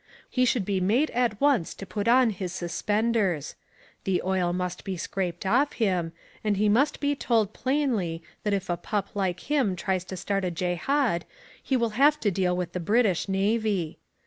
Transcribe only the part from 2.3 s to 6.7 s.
his suspenders. The oil must be scraped off him, and he